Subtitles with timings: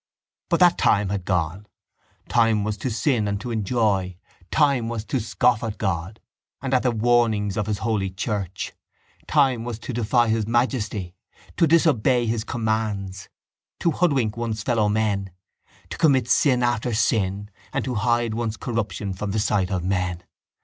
[0.49, 1.67] But that time had gone.
[2.27, 4.17] Time was to sin and to enjoy,
[4.49, 6.19] time was to scoff at God
[6.59, 8.73] and at the warnings of His holy church,
[9.27, 11.13] time was to defy His majesty,
[11.55, 13.29] to disobey His commands,
[13.79, 15.29] to hoodwink one's fellow men,
[15.91, 20.23] to commit sin after sin and to hide one's corruption from the sight of men.